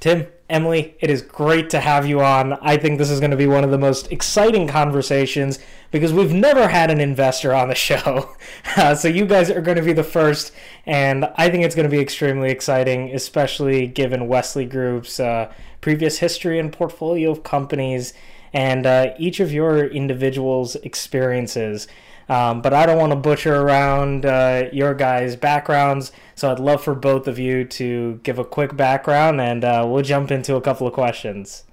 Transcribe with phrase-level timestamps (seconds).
[0.00, 2.54] Tim, Emily, it is great to have you on.
[2.54, 5.58] I think this is going to be one of the most exciting conversations
[5.90, 8.34] because we've never had an investor on the show.
[8.78, 10.52] Uh, so you guys are going to be the first,
[10.86, 15.52] and I think it's going to be extremely exciting, especially given Westly Group's uh,
[15.82, 18.14] previous history and portfolio of companies
[18.54, 21.86] and uh, each of your individuals' experiences.
[22.30, 26.80] Um, but I don't want to butcher around uh, your guys' backgrounds, so I'd love
[26.80, 30.60] for both of you to give a quick background and uh, we'll jump into a
[30.60, 31.64] couple of questions.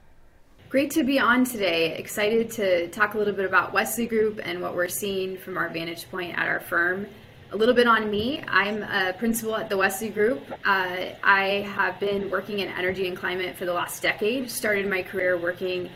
[0.70, 1.96] Great to be on today.
[1.96, 5.70] Excited to talk a little bit about Westly Group and what we're seeing from our
[5.70, 7.06] vantage point at our firm.
[7.52, 8.44] A little bit on me.
[8.48, 10.42] I'm a principal at the Westly Group.
[10.66, 14.50] Uh, I have been working in energy and climate for the last decade.
[14.50, 15.88] Started my career working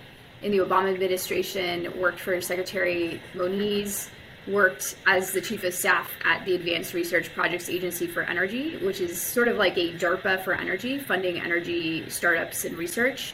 [0.43, 4.09] in the Obama administration, worked for Secretary Moniz,
[4.47, 8.99] worked as the chief of staff at the Advanced Research Projects Agency for Energy, which
[8.99, 13.33] is sort of like a DARPA for energy, funding energy startups and research.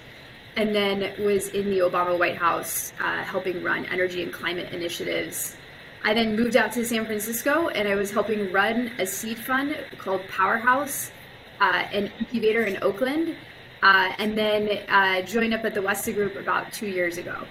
[0.56, 5.55] And then was in the Obama White House uh, helping run energy and climate initiatives.
[6.04, 9.77] I then moved out to San Francisco and I was helping run a seed fund
[9.98, 11.12] called Powerhouse,
[11.60, 13.36] uh, an incubator in Oakland,
[13.84, 17.46] uh, and then uh, joined up at the Westly Group about two years ago.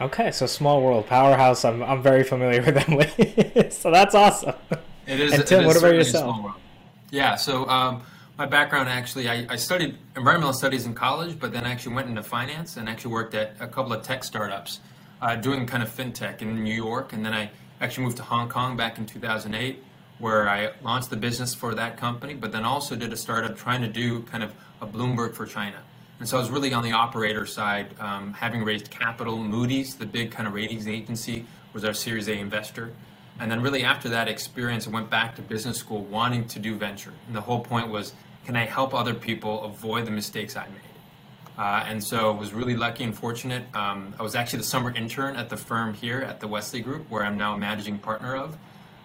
[0.00, 1.64] Okay, so Small World Powerhouse.
[1.64, 3.70] I'm I'm very familiar with them.
[3.70, 4.54] so that's awesome.
[5.06, 5.32] It is.
[5.32, 6.56] And Tim, what about yourself?
[7.10, 7.36] Yeah.
[7.36, 8.02] So um,
[8.38, 12.22] my background actually, I, I, studied environmental studies in college, but then actually went into
[12.22, 14.78] finance and actually worked at a couple of tech startups,
[15.20, 17.50] uh, doing kind of fintech in New York, and then I
[17.80, 19.82] actually moved to Hong Kong back in 2008,
[20.20, 23.82] where I launched the business for that company, but then also did a startup trying
[23.82, 25.78] to do kind of a Bloomberg for China.
[26.18, 29.38] And so I was really on the operator side, um, having raised capital.
[29.38, 32.92] Moody's, the big kind of ratings agency, was our Series A investor.
[33.40, 36.74] And then really after that experience, I went back to business school wanting to do
[36.76, 37.12] venture.
[37.28, 40.80] And the whole point was, can I help other people avoid the mistakes I made?
[41.56, 43.64] Uh, and so was really lucky and fortunate.
[43.74, 47.10] Um, I was actually the summer intern at the firm here at the Westly Group,
[47.10, 48.56] where I'm now a managing partner of.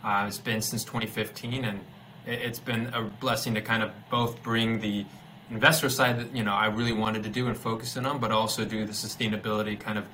[0.04, 1.80] Uh, it's been since 2015, and
[2.26, 5.06] it's been a blessing to kind of both bring the
[5.54, 8.32] investor side that you know I really wanted to do and focus in on, but
[8.32, 10.06] also do the sustainability kind of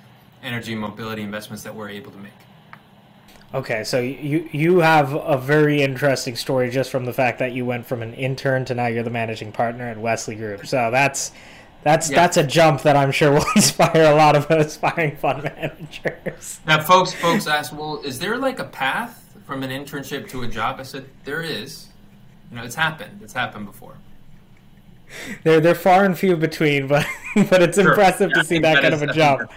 [0.44, 2.32] energy mobility investments that we're able to make.
[3.54, 7.66] Okay, so you you have a very interesting story just from the fact that you
[7.66, 10.68] went from an intern to now you're the managing partner at Westly Group.
[10.68, 11.32] So that's
[11.82, 12.18] that's yeah.
[12.18, 16.60] that's a jump that I'm sure will inspire a lot of aspiring fund managers.
[16.68, 20.48] Now, folks, folks ask, well, is there like a path from an internship to a
[20.48, 20.80] job?
[20.80, 21.88] I said there is.
[22.52, 23.22] You know, it's happened.
[23.24, 23.96] It's happened before
[25.44, 27.06] they're they're far and few between, but
[27.50, 27.90] but it's sure.
[27.90, 29.52] impressive yeah, to see that, that kind of a jump.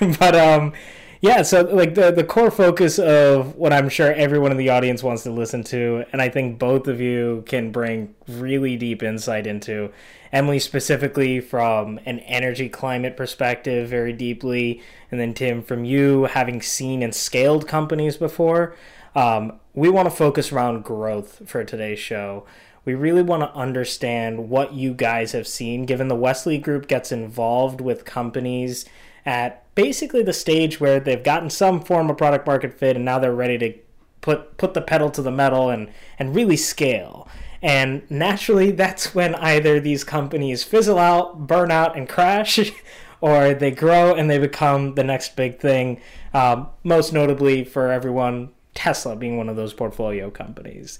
[0.18, 0.72] but um,
[1.20, 1.42] yeah.
[1.42, 5.22] So like the the core focus of what I'm sure everyone in the audience wants
[5.24, 9.92] to listen to, and I think both of you can bring really deep insight into.
[10.30, 16.60] Emily specifically from an energy climate perspective, very deeply, and then Tim from you having
[16.60, 18.76] seen and scaled companies before.
[19.14, 22.44] Um, we want to focus around growth for today's show
[22.88, 27.12] we really want to understand what you guys have seen, given the Westly Group gets
[27.12, 28.86] involved with companies
[29.26, 33.18] at basically the stage where they've gotten some form of product market fit and now
[33.18, 33.74] they're ready to
[34.22, 37.28] put put the pedal to the metal and and really scale.
[37.60, 42.72] And naturally, that's when either these companies fizzle out, burn out, and crash,
[43.20, 46.00] or they grow and they become the next big thing.
[46.32, 50.98] Um, most notably for everyone, Tesla being one of those portfolio companies.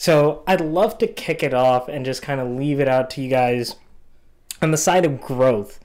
[0.00, 3.20] So I'd love to kick it off and just kind of leave it out to
[3.20, 3.74] you guys
[4.62, 5.80] on the side of growth.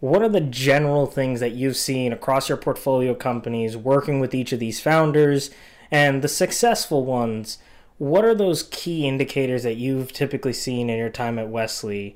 [0.00, 4.52] What are the general things that you've seen across your portfolio companies working with each
[4.52, 5.50] of these founders
[5.90, 7.58] and the successful ones?
[7.98, 12.14] What are those key indicators that you've typically seen in your time at Westly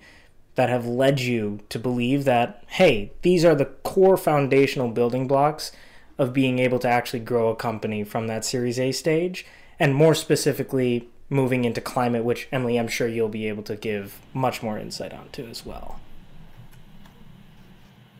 [0.54, 5.70] that have led you to believe that, hey, these are the core foundational building blocks
[6.16, 9.44] of being able to actually grow a company from that Series A stage?
[9.78, 14.20] And more specifically, moving into climate, which Emily, I'm sure you'll be able to give
[14.34, 15.98] much more insight onto as well.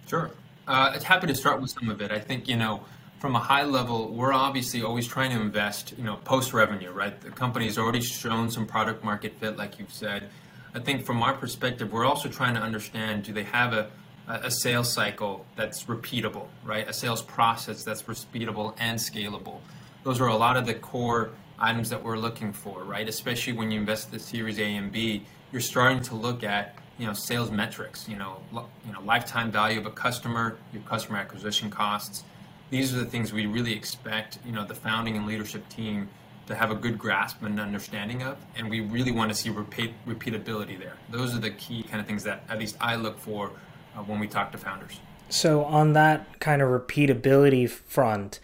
[0.06, 0.30] Sure.
[0.66, 2.10] Uh, happy to start with some of it.
[2.10, 2.84] I think, you know,
[3.18, 7.20] from a high level, we're obviously always trying to invest, you know, post revenue, right?
[7.20, 10.30] The company's already shown some product market fit, like you've said.
[10.74, 13.90] I think from our perspective, we're also trying to understand do they have a,
[14.26, 16.88] a sales cycle that's repeatable, right?
[16.88, 19.58] A sales process that's repeatable and scalable.
[20.02, 21.30] Those are a lot of the core
[21.62, 23.08] items that we're looking for, right?
[23.08, 27.06] Especially when you invest the Series A and B, you're starting to look at you
[27.06, 31.18] know sales metrics, you know, lo- you know lifetime value of a customer, your customer
[31.18, 32.24] acquisition costs.
[32.70, 36.12] These are the things we really expect, you know, the founding and leadership team to
[36.46, 39.92] to have a good grasp and understanding of, and we really want to see repeat,
[40.06, 40.96] repeatability there.
[41.10, 43.50] Those are the key kind of things that at least I look for
[43.96, 45.00] uh, when we talk to founders.
[45.28, 48.40] So on that kind of repeatability front,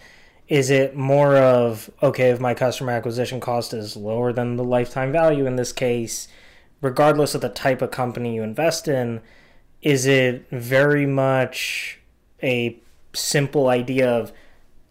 [0.48, 5.12] is it more of okay if my customer acquisition cost is lower than the lifetime
[5.12, 6.28] value in this case,
[6.80, 9.20] regardless of the type of company you invest in,
[9.82, 12.00] is it very much
[12.42, 12.78] a
[13.12, 14.32] simple idea of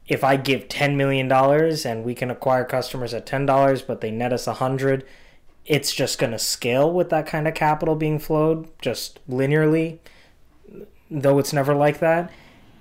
[0.07, 4.31] if I give $10 million and we can acquire customers at $10, but they net
[4.31, 5.05] us 100,
[5.65, 9.99] it's just going to scale with that kind of capital being flowed just linearly,
[11.11, 12.31] though it's never like that.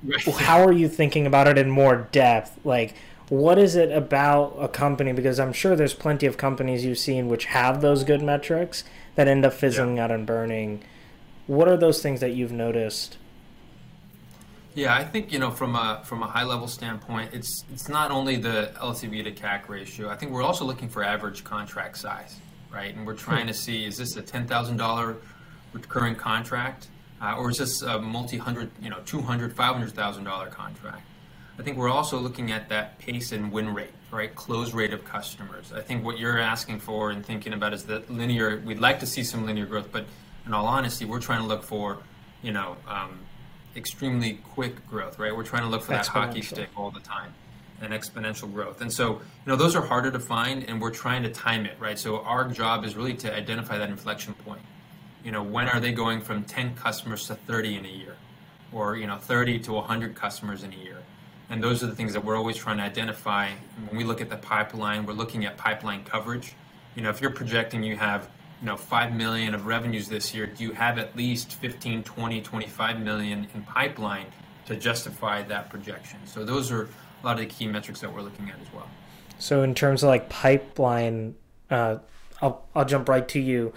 [0.06, 0.22] Right.
[0.36, 2.58] How are you thinking about it in more depth?
[2.64, 2.94] Like,
[3.28, 5.12] what is it about a company?
[5.12, 8.84] Because I'm sure there's plenty of companies you've seen which have those good metrics
[9.16, 10.04] that end up fizzling yeah.
[10.04, 10.82] out and burning.
[11.46, 13.18] What are those things that you've noticed?
[14.74, 18.10] Yeah, I think you know from a from a high level standpoint, it's it's not
[18.10, 20.10] only the LTV to CAC ratio.
[20.10, 22.36] I think we're also looking for average contract size,
[22.70, 22.94] right?
[22.94, 23.48] And we're trying hmm.
[23.48, 25.16] to see is this a ten thousand dollar
[25.72, 26.88] recurring contract,
[27.20, 30.48] uh, or is this a multi hundred, you know, two hundred, five hundred thousand dollar
[30.48, 31.02] contract?
[31.58, 34.34] I think we're also looking at that pace and win rate, right?
[34.34, 35.72] Close rate of customers.
[35.72, 38.62] I think what you're asking for and thinking about is that linear.
[38.64, 40.04] We'd like to see some linear growth, but
[40.44, 41.98] in all honesty, we're trying to look for,
[42.42, 42.76] you know.
[42.86, 43.20] Um,
[43.76, 45.34] extremely quick growth, right?
[45.36, 47.34] We're trying to look for that hockey stick all the time
[47.82, 48.80] and exponential growth.
[48.80, 51.76] And so, you know, those are harder to find and we're trying to time it,
[51.78, 51.98] right?
[51.98, 54.62] So our job is really to identify that inflection point.
[55.26, 58.14] You know, when are they going from 10 customers to 30 in a year?
[58.72, 60.98] Or, you know, 30 to 100 customers in a year?
[61.50, 63.50] And those are the things that we're always trying to identify.
[63.88, 66.54] When we look at the pipeline, we're looking at pipeline coverage.
[66.94, 68.28] You know, if you're projecting you have
[68.60, 72.40] you know 5 million of revenues this year do you have at least 15 20
[72.40, 74.24] 25 million in pipeline
[74.64, 78.22] to justify that projection so those are a lot of the key metrics that we're
[78.22, 78.88] looking at as well
[79.38, 81.34] so in terms of like pipeline
[81.70, 81.98] uh,
[82.40, 83.74] I'll, I'll jump right to you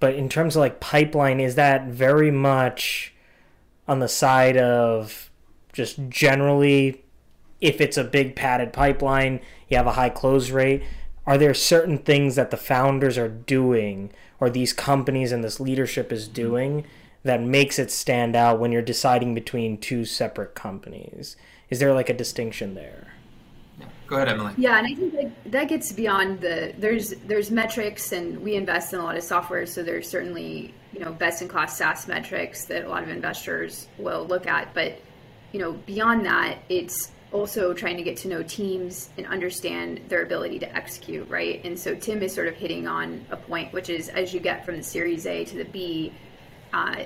[0.00, 3.14] but in terms of like pipeline is that very much
[3.86, 5.30] on the side of
[5.72, 7.04] just generally
[7.60, 10.82] if it's a big padded pipeline you have a high close rate
[11.26, 14.10] are there certain things that the founders are doing
[14.40, 16.34] or these companies and this leadership is mm-hmm.
[16.34, 16.86] doing
[17.22, 21.36] that makes it stand out when you're deciding between two separate companies?
[21.68, 23.14] Is there like a distinction there
[24.10, 28.12] go ahead emily yeah and i think that, that gets beyond the there's there's metrics
[28.12, 31.48] and we invest in a lot of software so there's certainly you know best in
[31.48, 35.00] class saas metrics that a lot of investors will look at but
[35.52, 40.22] you know beyond that it's also trying to get to know teams and understand their
[40.22, 41.64] ability to execute, right?
[41.64, 44.66] And so Tim is sort of hitting on a point, which is as you get
[44.66, 46.12] from the Series A to the B,
[46.72, 47.04] uh,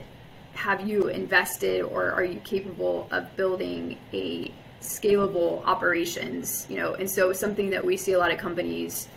[0.55, 4.53] have you invested or are you capable of building a
[4.85, 6.67] scalable operations?
[6.69, 9.09] You know, and so something that we see a lot of companies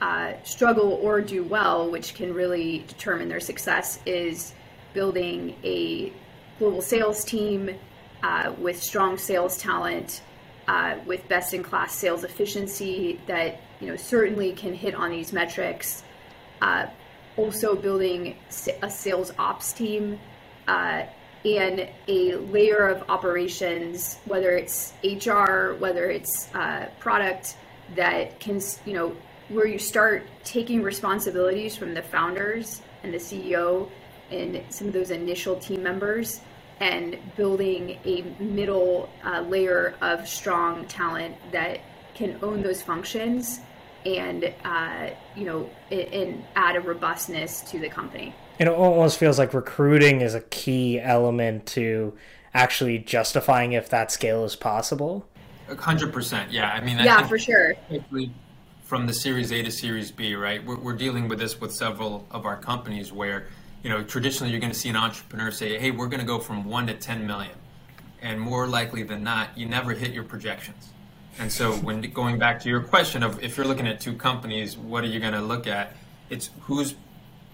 [0.00, 4.54] uh, struggle or do well, which can really determine their success, is
[4.92, 6.12] building a
[6.58, 7.70] global sales team
[8.22, 10.22] uh, with strong sales talent
[10.68, 15.32] uh, with best in class sales efficiency that you know certainly can hit on these
[15.32, 16.02] metrics.
[16.60, 16.86] Uh,
[17.36, 18.36] also building
[18.82, 20.18] a sales ops team
[20.68, 21.02] uh,
[21.44, 27.56] and a layer of operations, whether it's HR, whether it's uh, product,
[27.94, 29.16] that can you know
[29.48, 33.90] where you start taking responsibilities from the founders and the CEO
[34.30, 36.40] and some of those initial team members
[36.80, 41.80] and building a middle uh, layer of strong talent that
[42.14, 43.60] can own those functions
[44.06, 49.54] and uh, you know and add a robustness to the company it almost feels like
[49.54, 52.14] recruiting is a key element to
[52.52, 55.26] actually justifying if that scale is possible
[55.68, 57.74] 100% yeah i mean I yeah for sure
[58.82, 62.26] from the series a to series b right we're, we're dealing with this with several
[62.30, 63.46] of our companies where
[63.84, 66.40] you know, traditionally you're going to see an entrepreneur say, "Hey, we're going to go
[66.40, 67.54] from one to 10 million,"
[68.22, 70.88] and more likely than not, you never hit your projections.
[71.38, 74.78] And so, when going back to your question of if you're looking at two companies,
[74.78, 75.92] what are you going to look at?
[76.30, 76.94] It's who's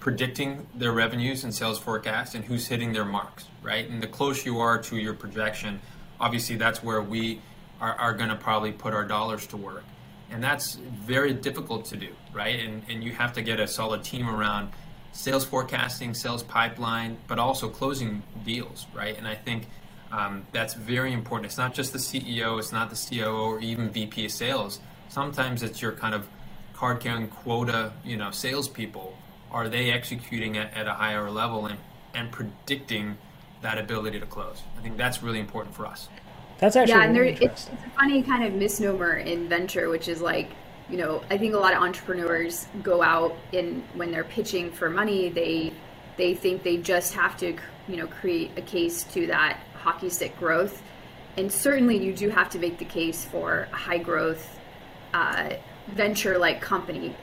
[0.01, 3.89] predicting their revenues and sales forecasts and who's hitting their marks, right?
[3.89, 5.81] And the closer you are to your projection,
[6.19, 7.41] obviously that's where we
[7.81, 9.85] are, are going to probably put our dollars to work.
[10.31, 12.61] And that's very difficult to do, right?
[12.61, 14.71] And, and you have to get a solid team around
[15.13, 19.17] sales forecasting, sales pipeline, but also closing deals, right?
[19.19, 19.67] And I think
[20.13, 21.47] um, that's very important.
[21.47, 24.81] It's not just the CEO, it's not the COO or even VP of sales.
[25.09, 26.27] Sometimes it's your kind of
[26.75, 29.15] card carrying quota, you know, salespeople.
[29.51, 31.79] Are they executing at, at a higher level and,
[32.15, 33.19] and predicting
[33.63, 34.63] that ability to close?
[34.79, 36.09] I think that's really important for us.
[36.59, 40.09] That's actually yeah, and there, it's, it's a funny kind of misnomer in venture, which
[40.09, 40.51] is like
[40.91, 44.91] you know, I think a lot of entrepreneurs go out and when they're pitching for
[44.91, 45.73] money, they
[46.17, 47.57] they think they just have to,
[47.89, 50.83] you know, create a case to that hockey stick growth.
[51.37, 54.59] And certainly, you do have to make the case for a high growth
[55.15, 55.51] uh,
[55.89, 57.17] venture like company.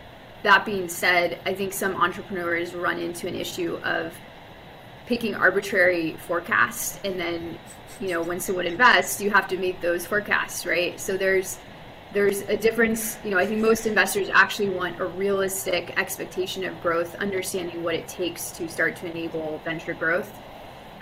[0.47, 4.15] That being said, I think some entrepreneurs run into an issue of
[5.05, 7.59] picking arbitrary forecasts and then
[7.99, 10.97] you know when someone invests you have to meet those forecasts right?
[11.01, 11.59] So there's
[12.13, 16.81] there's a difference you know i think most investors actually want a realistic expectation of
[16.81, 20.31] growth understanding what it takes to start to enable venture growth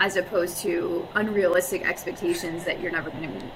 [0.00, 3.52] as opposed to unrealistic expectations that you're never going to meet.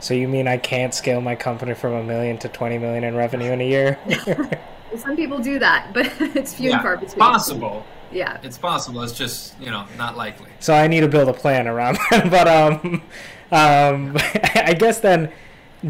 [0.00, 3.14] So you mean i can't scale my company from a million to 20 million in
[3.14, 3.98] revenue in a year
[4.98, 7.06] some people do that but it's few yeah, and far between.
[7.06, 7.84] It's possible.
[8.10, 8.38] Yeah.
[8.42, 9.02] It's possible.
[9.02, 10.50] It's just you know not likely.
[10.60, 13.02] So i need to build a plan around that but um
[13.50, 14.16] um
[14.54, 15.32] i guess then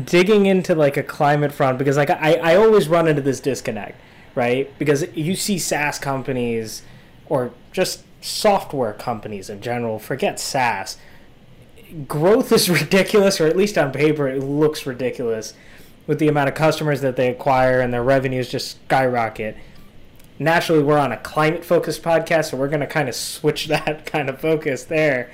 [0.04, 3.98] digging into like a climate front because like I, I always run into this disconnect
[4.38, 4.72] right?
[4.78, 6.82] Because you see saas companies
[7.26, 10.96] or just software companies in general forget saas.
[12.06, 15.54] Growth is ridiculous or at least on paper it looks ridiculous
[16.08, 19.56] with the amount of customers that they acquire and their revenues just skyrocket
[20.40, 24.04] naturally we're on a climate focused podcast so we're going to kind of switch that
[24.04, 25.30] kind of focus there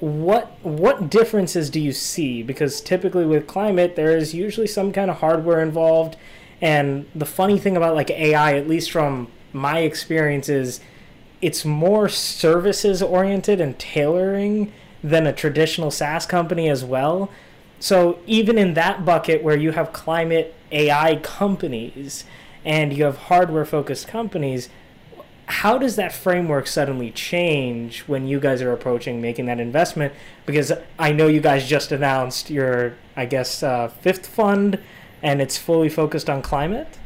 [0.00, 2.42] what what differences do you see?
[2.42, 6.16] Because typically with climate, there is usually some kind of hardware involved,
[6.60, 10.80] and the funny thing about like AI, at least from my experience, is
[11.40, 17.30] it's more services oriented and tailoring than a traditional SaaS company as well.
[17.80, 22.24] So even in that bucket where you have climate AI companies
[22.64, 24.68] and you have hardware focused companies,
[25.46, 30.12] how does that framework suddenly change when you guys are approaching making that investment?
[30.44, 34.78] Because I know you guys just announced your, I guess, uh, fifth fund,
[35.22, 36.98] and it's fully focused on climate.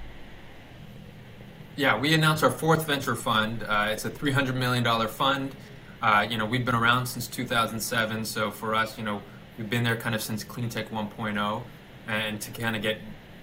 [1.77, 3.63] Yeah, we announced our fourth venture fund.
[3.63, 5.55] Uh, it's a three hundred million dollar fund.
[6.03, 9.23] Uh, you know, we've been around since 2007, so for us, you know,
[9.59, 11.63] we've been there kind of since CleanTech 1.0,
[12.09, 12.99] and to kind of get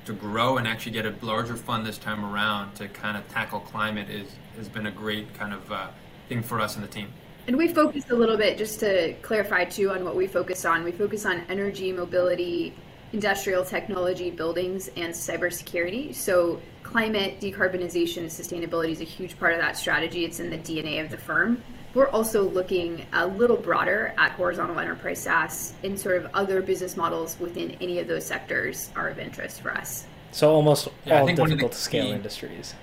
[0.05, 3.59] to grow and actually get a larger fund this time around to kind of tackle
[3.59, 5.87] climate is has been a great kind of uh,
[6.27, 7.07] thing for us and the team.
[7.47, 10.83] And we focused a little bit, just to clarify too, on what we focus on.
[10.83, 12.75] We focus on energy, mobility,
[13.13, 16.13] industrial technology, buildings, and cybersecurity.
[16.13, 20.25] So climate, decarbonization, and sustainability is a huge part of that strategy.
[20.25, 21.63] It's in the DNA of the firm.
[21.93, 26.95] We're also looking a little broader at horizontal enterprise SaaS and sort of other business
[26.95, 30.05] models within any of those sectors are of interest for us.
[30.31, 32.75] So almost yeah, all difficult to scale key, industries.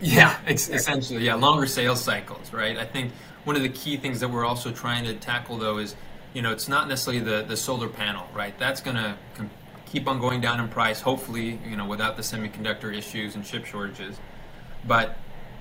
[0.00, 2.76] Yeah, essentially, yeah, longer sales cycles, right?
[2.76, 3.12] I think
[3.44, 5.96] one of the key things that we're also trying to tackle though is,
[6.34, 8.56] you know, it's not necessarily the the solar panel, right?
[8.58, 9.16] That's going to
[9.86, 13.64] keep on going down in price, hopefully, you know, without the semiconductor issues and chip
[13.64, 14.18] shortages.
[14.86, 15.16] But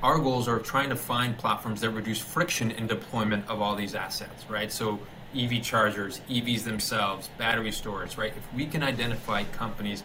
[0.06, 3.96] our goals are trying to find platforms that reduce friction in deployment of all these
[3.96, 4.72] assets, right?
[4.72, 5.00] So
[5.36, 8.32] EV chargers, EVs themselves, battery storage, right?
[8.38, 10.04] If we can identify companies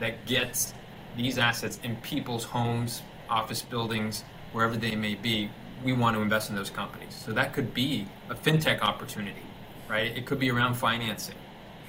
[0.00, 0.72] that gets
[1.18, 5.50] these assets in people's homes, office buildings, wherever they may be,
[5.84, 7.14] we want to invest in those companies.
[7.14, 9.44] So that could be a fintech opportunity,
[9.86, 10.16] right?
[10.16, 11.36] It could be around financing,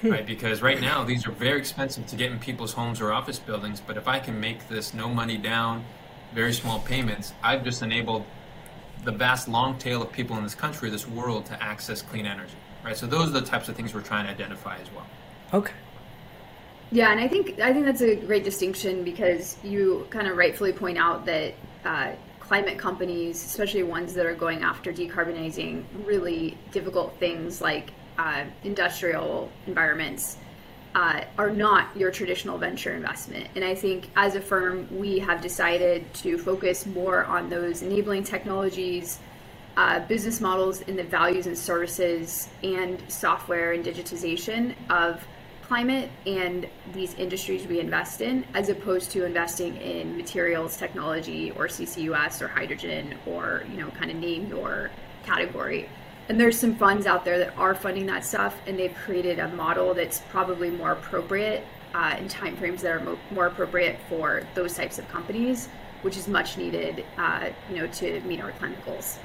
[0.02, 0.10] hmm.
[0.10, 0.26] right?
[0.26, 3.80] Because right now these are very expensive to get in people's homes or office buildings.
[3.80, 5.82] But if I can make this no money down,
[6.34, 8.24] very small payments, I've just enabled
[9.04, 12.56] the vast long tail of people in this country, this world, to access clean energy,
[12.84, 12.96] right?
[12.96, 15.06] So those are the types of things we're trying to identify as well.
[15.52, 15.72] Okay.
[16.90, 20.72] Yeah, and I think I think that's a great distinction because you kind of rightfully
[20.72, 27.16] point out that uh, climate companies, especially ones that are going after decarbonizing really difficult
[27.18, 30.36] things like uh, industrial environments,
[30.94, 33.48] uh, are not your traditional venture investment.
[33.56, 38.24] And I think as a firm, we have decided to focus more on those enabling
[38.24, 39.18] technologies,
[39.76, 45.26] uh, business models, and the values and services and software and digitization of
[45.62, 51.66] climate and these industries we invest in, as opposed to investing in materials technology or
[51.66, 54.90] CCUS or hydrogen or, you know, kind of name your
[55.24, 55.88] category.
[56.28, 59.48] And there's some funds out there that are funding that stuff, and they've created a
[59.48, 61.64] model that's probably more appropriate
[61.94, 65.68] uh, in timeframes that are mo- more appropriate for those types of companies,
[66.02, 69.18] which is much needed, uh, you know, to meet our climate goals.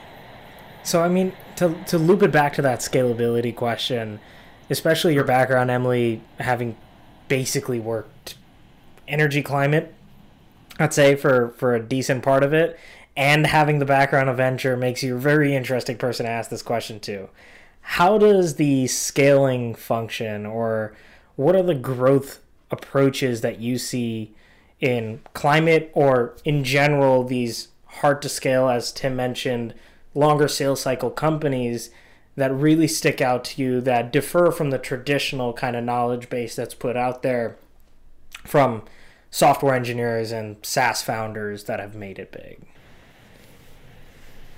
[0.83, 4.19] So, I mean, to to loop it back to that scalability question,
[4.69, 6.77] especially your background, Emily, having
[7.27, 8.35] basically worked
[9.07, 9.93] energy climate,
[10.79, 12.79] I'd say for for a decent part of it,
[13.15, 16.61] and having the background of venture makes you a very interesting person to ask this
[16.61, 17.29] question to.
[17.81, 20.93] How does the scaling function, or
[21.35, 22.39] what are the growth
[22.71, 24.33] approaches that you see
[24.79, 29.73] in climate or in general these hard to scale, as Tim mentioned,
[30.13, 31.89] longer sales cycle companies
[32.35, 36.55] that really stick out to you that differ from the traditional kind of knowledge base
[36.55, 37.57] that's put out there
[38.45, 38.83] from
[39.29, 42.65] software engineers and SaaS founders that have made it big?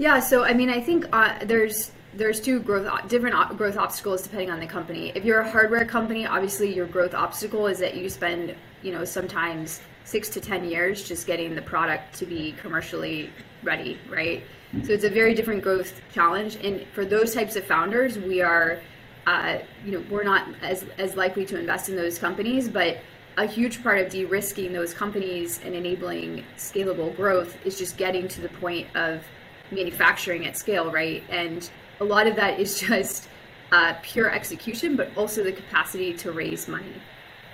[0.01, 4.50] Yeah, so I mean, I think uh, there's there's two growth different growth obstacles depending
[4.50, 5.12] on the company.
[5.13, 9.05] If you're a hardware company, obviously your growth obstacle is that you spend you know
[9.05, 13.29] sometimes six to ten years just getting the product to be commercially
[13.62, 14.41] ready, right?
[14.86, 18.79] So it's a very different growth challenge, and for those types of founders, we are,
[19.27, 22.98] uh, you know, we're not as as likely to invest in those companies, but
[23.38, 28.41] a huge part of de-risking those companies and enabling scalable growth is just getting to
[28.41, 29.24] the point of
[29.71, 31.23] manufacturing at scale, right?
[31.29, 33.29] And a lot of that is just
[33.71, 36.93] uh, pure execution, but also the capacity to raise money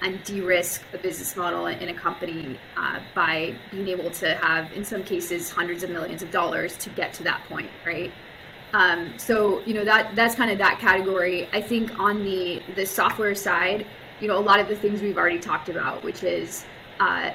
[0.01, 4.85] and de-risk a business model in a company uh, by being able to have, in
[4.85, 8.11] some cases, hundreds of millions of dollars to get to that point, right?
[8.73, 11.47] Um, so you know that that's kind of that category.
[11.53, 13.85] I think on the the software side,
[14.19, 16.65] you know, a lot of the things we've already talked about, which is
[16.99, 17.31] uh,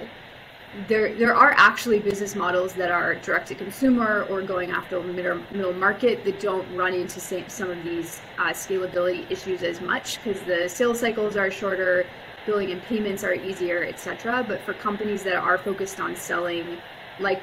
[0.89, 5.13] there there are actually business models that are direct to consumer or going after the
[5.13, 10.23] middle, middle market that don't run into some of these uh, scalability issues as much
[10.23, 12.07] because the sales cycles are shorter,
[12.47, 14.45] billing and payments are easier, etc.
[14.49, 16.79] But for companies that are focused on selling
[17.21, 17.43] like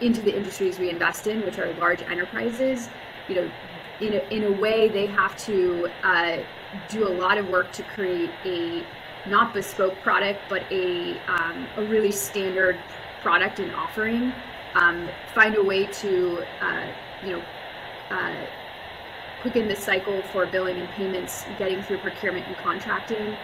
[0.00, 2.88] into the industries we invest in, which are large enterprises,
[3.28, 3.50] you know,
[4.00, 6.38] in a, in a way they have to uh,
[6.88, 8.84] do a lot of work to create a
[9.26, 12.78] not bespoke product, but a, um, a really standard
[13.22, 14.32] product and offering.
[14.74, 16.86] Um, find a way to, uh,
[17.24, 17.42] you know,
[18.10, 18.46] uh,
[19.40, 23.36] quicken the cycle for billing and payments, getting through procurement and contracting.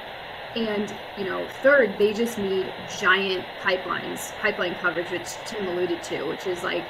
[0.56, 6.25] And, you know, third, they just need giant pipelines, pipeline coverage, which Tim alluded to,
[6.25, 6.84] which is like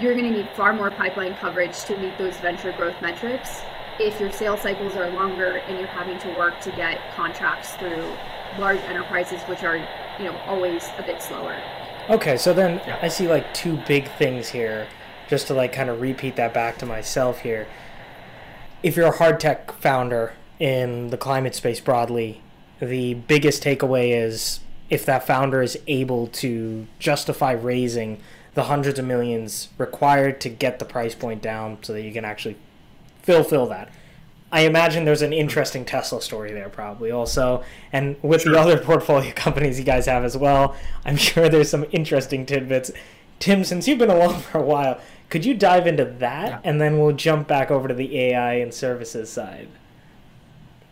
[0.00, 3.62] you're going to need far more pipeline coverage to meet those venture growth metrics
[4.00, 8.04] if your sales cycles are longer and you're having to work to get contracts through
[8.58, 11.60] large enterprises, which are, you know, always a bit slower.
[12.08, 12.98] Okay, so then yeah.
[13.02, 14.86] I see like two big things here,
[15.28, 17.66] just to like kind of repeat that back to myself here.
[18.82, 22.40] If you're a hard tech founder in the climate space broadly,
[22.80, 28.20] the biggest takeaway is if that founder is able to justify raising
[28.54, 32.24] the hundreds of millions required to get the price point down so that you can
[32.24, 32.56] actually
[33.28, 33.90] fulfill that.
[34.50, 37.62] I imagine there's an interesting Tesla story there, probably also,
[37.92, 38.52] and with sure.
[38.52, 40.74] the other portfolio companies you guys have as well.
[41.04, 42.90] I'm sure there's some interesting tidbits.
[43.38, 46.60] Tim, since you've been along for a while, could you dive into that, yeah.
[46.64, 49.68] and then we'll jump back over to the AI and services side.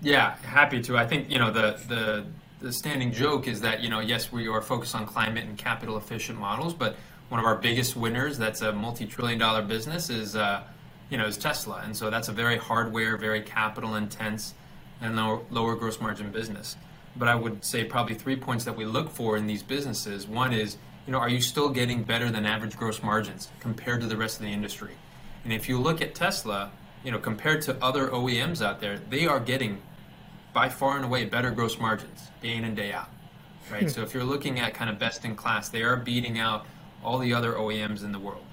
[0.03, 0.99] Yeah, happy to.
[0.99, 2.27] I think you know the the
[2.61, 5.97] the standing joke is that you know yes we are focused on climate and capital
[5.97, 6.97] efficient models, but
[7.31, 10.37] one of our biggest winners that's a multi trillion dollar business is.
[10.37, 10.63] Uh,
[11.11, 11.83] you know, is Tesla.
[11.85, 14.55] And so that's a very hardware, very capital intense,
[15.01, 16.77] and lower, lower gross margin business.
[17.17, 20.27] But I would say probably three points that we look for in these businesses.
[20.27, 24.07] One is, you know, are you still getting better than average gross margins compared to
[24.07, 24.93] the rest of the industry?
[25.45, 26.73] And if you look at Tesla,
[27.05, 29.81] you know, compared to other OEMs out there, they are getting
[30.53, 33.09] by far and away better gross margins day in and day out.
[33.71, 33.83] Right?
[33.83, 33.89] Hmm.
[33.89, 36.67] so if you're looking at kind of best in class, they are beating out
[37.05, 38.45] all the other OEMs in the world.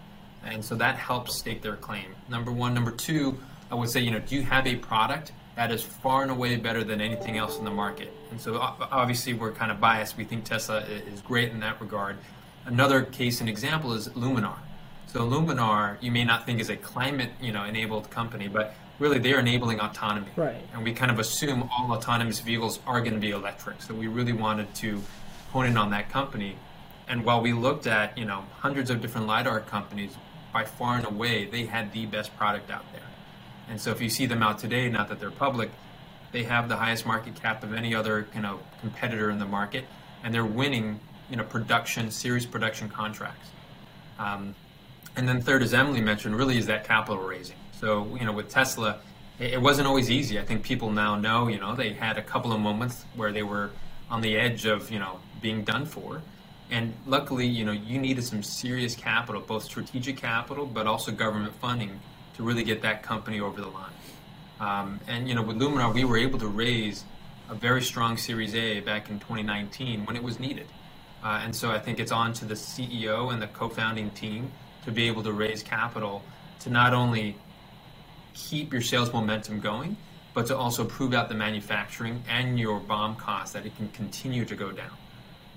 [0.45, 2.15] And so that helps stake their claim.
[2.29, 2.73] Number one.
[2.73, 3.38] Number two,
[3.71, 6.56] I would say, you know, do you have a product that is far and away
[6.56, 8.12] better than anything else in the market?
[8.32, 10.17] And so obviously we're kind of biased.
[10.17, 12.17] We think Tesla is great in that regard.
[12.65, 14.58] Another case and example is Luminar.
[15.08, 19.19] So Luminar, you may not think is a climate, you know, enabled company, but really
[19.19, 20.27] they're enabling autonomy.
[20.36, 20.62] Right.
[20.73, 23.82] And we kind of assume all autonomous vehicles are going to be electric.
[23.82, 25.01] So we really wanted to
[25.51, 26.56] hone in on that company.
[27.08, 30.15] And while we looked at, you know, hundreds of different lidar companies,
[30.54, 33.02] by far and away, they had the best product out there.
[33.68, 35.72] And so if you see them out today, not that they're public,
[36.32, 39.86] they have the highest market cap of any other you know competitor in the market,
[40.24, 43.50] and they're winning you know production series production contracts.
[44.20, 44.56] Um,
[45.16, 47.56] and then third, as Emily mentioned, really is that capital raising.
[47.80, 49.00] So you know with Tesla,
[49.39, 50.39] it, it wasn't always easy.
[50.39, 53.44] I think people now know you know they had a couple of moments where they
[53.44, 53.70] were
[54.10, 56.22] on the edge of you know being done for.
[56.73, 61.53] And luckily, you know, you needed some serious capital, both strategic capital, but also government
[61.62, 61.99] funding
[62.36, 63.93] to really get that company over the line.
[64.59, 67.03] Um, and you know, with Luminar, we were able to raise
[67.47, 70.65] a very strong Series A back in 2019 when it was needed.
[71.23, 74.51] Uh, and so I think it's on to the CEO and the co-founding team
[74.83, 76.23] to be able to raise capital
[76.62, 77.36] to not only
[78.33, 79.95] keep your sales momentum going,
[80.33, 84.43] but to also prove out the manufacturing and your BOM cost that it can continue
[84.43, 84.97] to go down.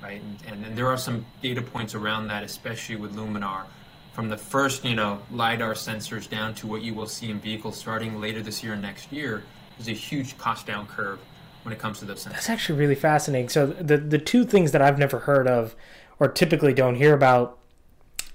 [0.02, 0.20] Right?
[0.20, 3.64] And, and, and there are some data points around that, especially with Luminar,
[4.12, 7.76] from the first you know lidar sensors down to what you will see in vehicles
[7.76, 9.42] starting later this year and next year.
[9.76, 11.18] There's a huge cost down curve
[11.62, 12.32] when it comes to those sensors.
[12.32, 13.48] That's actually really fascinating.
[13.48, 15.76] So the the two things that I've never heard of,
[16.18, 17.58] or typically don't hear about,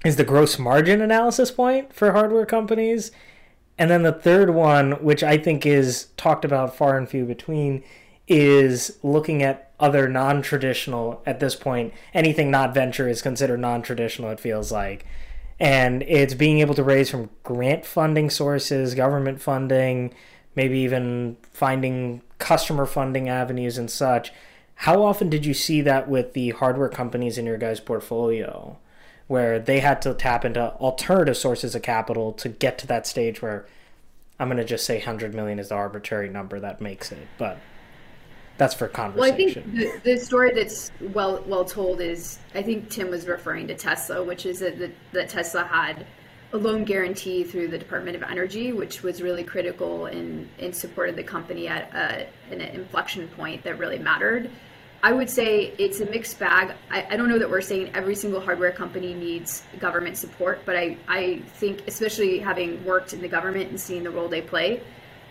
[0.04, 3.10] is the gross margin analysis point for hardware companies,
[3.78, 7.82] and then the third one, which I think is talked about far and few between,
[8.28, 14.40] is looking at other non-traditional at this point anything not venture is considered non-traditional it
[14.40, 15.04] feels like
[15.58, 20.14] and it's being able to raise from grant funding sources government funding
[20.54, 24.32] maybe even finding customer funding avenues and such.
[24.74, 28.78] How often did you see that with the hardware companies in your guys' portfolio,
[29.28, 33.40] where they had to tap into alternative sources of capital to get to that stage
[33.40, 33.66] where
[34.38, 37.58] I'm going to just say 100 million is the arbitrary number that makes it, but
[38.62, 39.74] that's for conversation.
[39.74, 43.26] Well, I think the, the story that's well well told is I think Tim was
[43.26, 46.06] referring to Tesla, which is that, that Tesla had
[46.52, 51.08] a loan guarantee through the Department of Energy, which was really critical in, in support
[51.08, 54.50] of the company at uh, a, an inflection point that really mattered.
[55.02, 56.76] I would say it's a mixed bag.
[56.90, 60.76] I, I, don't know that we're saying every single hardware company needs government support, but
[60.76, 64.80] I, I think, especially having worked in the government and seeing the role they play,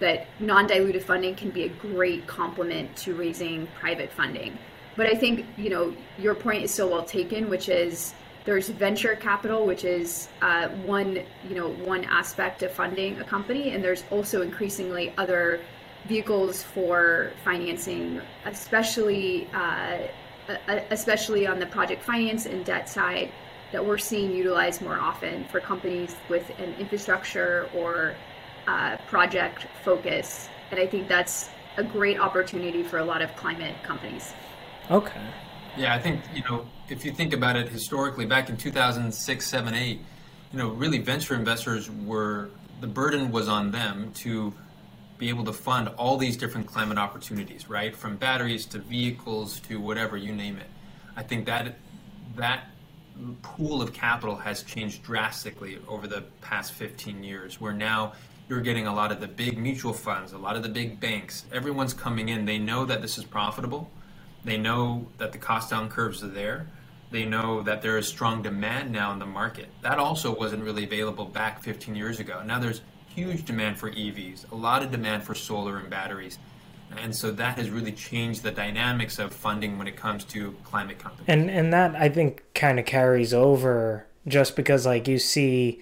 [0.02, 4.58] that non dilutive funding can be a great complement to raising private funding.
[4.98, 9.16] But I think, you know, your point is so well taken, which is there's venture
[9.16, 14.04] capital, which is uh, one you know one aspect of funding a company, and there's
[14.12, 15.62] also increasingly other
[16.08, 20.00] vehicles for financing, especially uh,
[20.90, 23.32] especially on the project finance and debt side
[23.72, 28.16] that we're seeing utilized more often for companies with an infrastructure or
[28.68, 30.50] uh, project focus.
[30.72, 34.34] And I think that's a great opportunity for a lot of climate companies.
[34.90, 35.22] Okay.
[35.78, 39.74] Yeah, I think, you know, if you think about it historically, back in 2006, 7,
[39.74, 40.00] 8,
[40.52, 42.50] you know, really venture investors were,
[42.82, 44.54] the burden was on them to
[45.18, 47.96] be able to fund all these different climate opportunities, right?
[47.96, 50.68] From batteries to vehicles to whatever, you name it.
[51.16, 51.76] I think that
[52.36, 52.66] that
[53.42, 58.14] pool of capital has changed drastically over the past 15 years, where now
[58.52, 61.46] you're getting a lot of the big mutual funds, a lot of the big banks.
[61.52, 62.46] Everyone's coming in.
[62.46, 63.90] They know that this is profitable
[64.44, 66.68] they know that the cost down curves are there.
[67.12, 69.68] They know that there is strong demand now in the market.
[69.82, 72.42] That also wasn't really available back 15 years ago.
[72.44, 72.82] Now there's
[73.14, 76.40] huge demand for EVs, a lot of demand for solar and batteries.
[76.98, 81.00] And so that has really changed the dynamics of funding when it comes to climate
[81.00, 81.26] companies.
[81.28, 85.82] And and that I think kind of carries over just because like you see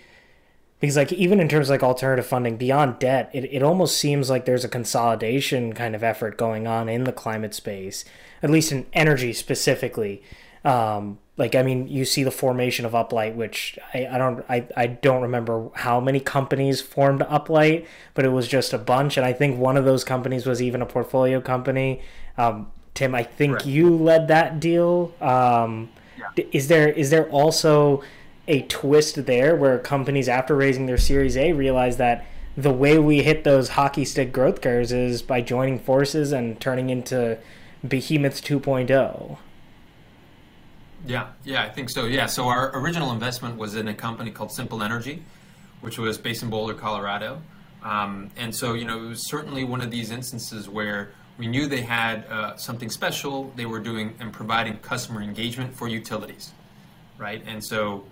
[0.79, 4.29] because like even in terms of like alternative funding beyond debt, it, it almost seems
[4.29, 8.05] like there's a consolidation kind of effort going on in the climate space
[8.41, 10.21] at least in energy specifically.
[10.63, 14.67] Um, like I mean, you see the formation of Uplight, which I, I don't I,
[14.75, 19.25] I don't remember how many companies formed Uplight, but it was just a bunch, and
[19.25, 22.01] I think one of those companies was even a portfolio company.
[22.37, 25.13] Um, Tim, I think you led that deal.
[25.21, 26.43] Um, yeah.
[26.51, 28.03] Is there is there also
[28.49, 32.25] a twist there where companies after raising their Series A realize that
[32.57, 36.89] the way we hit those hockey stick growth curves is by joining forces and turning
[36.89, 37.37] into
[37.87, 39.37] behemoths 2.0.
[41.05, 42.05] Yeah, yeah, I think so.
[42.05, 45.23] Yeah, so our original investment was in a company called Simple Energy,
[45.79, 47.41] which was based in Boulder, Colorado.
[47.83, 51.67] Um, and so, you know, it was certainly one of these instances where we knew
[51.67, 56.51] they had uh, something special they were doing and providing customer engagement for utilities,
[57.17, 57.41] right?
[57.47, 58.03] And so,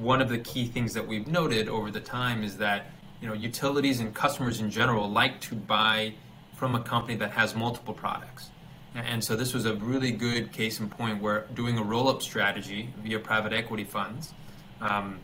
[0.00, 2.86] one of the key things that we've noted over the time is that,
[3.20, 6.14] you know, utilities and customers in general like to buy
[6.54, 8.50] from a company that has multiple products.
[8.94, 12.88] And so this was a really good case in point where doing a roll-up strategy
[13.02, 14.32] via private equity funds
[14.80, 15.20] um,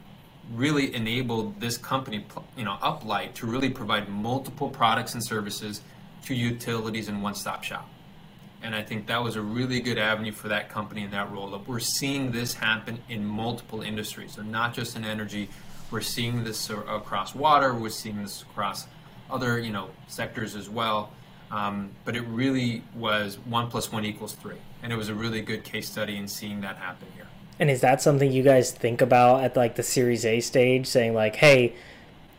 [0.52, 5.80] really enabled this company, you know, Uplight, to really provide multiple products and services
[6.24, 7.88] to utilities in one-stop shop.
[8.62, 11.66] And I think that was a really good avenue for that company and that roll-up.
[11.66, 15.48] We're seeing this happen in multiple industries, so not just in energy.
[15.90, 17.74] We're seeing this across water.
[17.74, 18.86] We're seeing this across
[19.30, 21.10] other, you know, sectors as well.
[21.50, 24.56] Um, but it really was one plus one equals three.
[24.82, 27.26] And it was a really good case study in seeing that happen here.
[27.58, 31.14] And is that something you guys think about at like the Series A stage, saying
[31.14, 31.74] like, hey,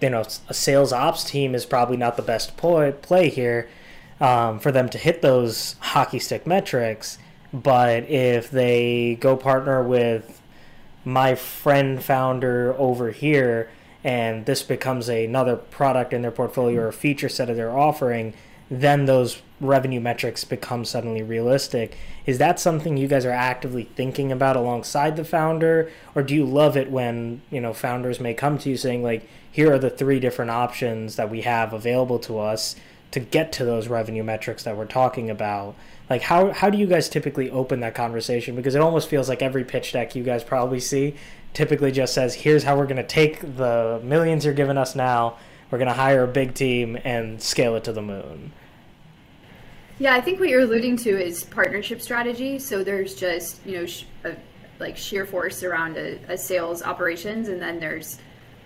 [0.02, 3.70] you know, a sales ops team is probably not the best play here
[4.24, 7.18] um, for them to hit those hockey stick metrics.
[7.52, 10.42] But if they go partner with
[11.04, 13.70] my friend founder over here,
[14.02, 18.34] and this becomes another product in their portfolio or feature set of their offering,
[18.72, 21.98] then those revenue metrics become suddenly realistic.
[22.26, 26.46] Is that something you guys are actively thinking about alongside the founder, or do you
[26.46, 29.90] love it when you know founders may come to you saying like, "Here are the
[29.90, 32.78] three different options that we have available to us
[33.14, 35.76] to get to those revenue metrics that we're talking about"?
[36.10, 38.56] Like, how how do you guys typically open that conversation?
[38.56, 41.16] Because it almost feels like every pitch deck you guys probably see
[41.54, 45.38] typically just says, "Here's how we're going to take the millions you're giving us now."
[45.72, 48.52] We're going to hire a big team and scale it to the moon.
[49.98, 52.60] Yeah, I think what you're alluding to is partnership strategy.
[52.60, 54.36] So there's just you know sh- a,
[54.80, 58.20] like sheer force around a, a, sales operations, and then there's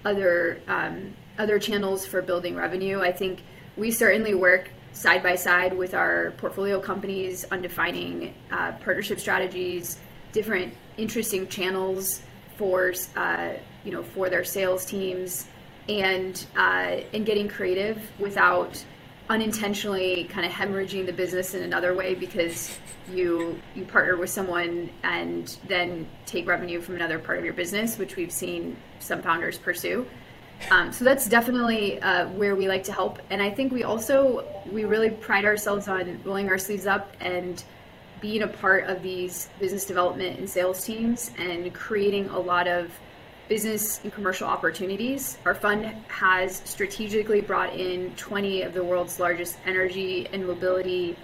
[0.03, 2.99] other um, other channels for building revenue.
[2.99, 3.39] I think
[3.77, 9.99] we certainly work side by side with our portfolio companies on defining uh, partnership strategies,
[10.31, 12.21] different interesting channels
[12.57, 15.47] for uh, you know for their sales teams,
[15.87, 18.83] and uh, and getting creative without
[19.29, 22.77] unintentionally kind of hemorrhaging the business in another way because
[23.13, 27.97] you you partner with someone and then take revenue from another part of your business,
[27.97, 30.07] which we've seen some founders pursue.
[30.71, 34.45] Um, so that's definitely uh, where we like to help, and I think we also
[34.71, 37.63] we really pride ourselves on rolling our sleeves up and
[38.19, 42.91] being a part of these business development and sales teams and creating a lot of
[43.47, 45.37] business and commercial opportunities.
[45.45, 51.15] Our fund has strategically brought in 20 of the world's largest energy and mobility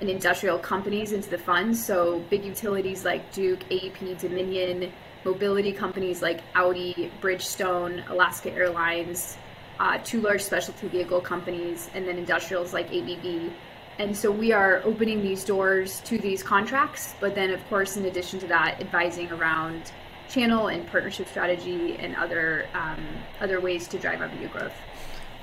[0.00, 1.76] and industrial companies into the fund.
[1.76, 4.92] So, big utilities like Duke, AEP, Dominion,
[5.28, 9.36] mobility companies like Audi, Bridgestone, Alaska Airlines,
[9.78, 13.52] uh, two large specialty vehicle companies, and then industrials like ABB.
[13.98, 18.06] And so we are opening these doors to these contracts, but then, of course, in
[18.06, 19.92] addition to that, advising around
[20.28, 23.04] channel and partnership strategy and other um,
[23.40, 24.74] other ways to drive revenue growth.